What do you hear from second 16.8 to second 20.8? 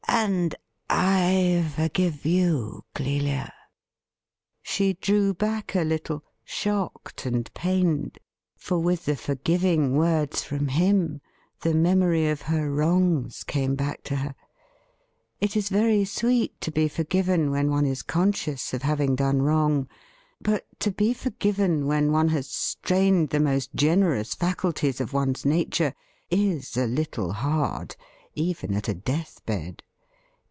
forgiven when one is conscious of having done wrong, but